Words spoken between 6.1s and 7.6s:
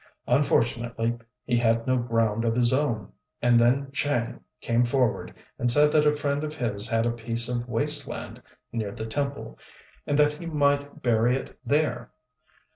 friend of his had a piece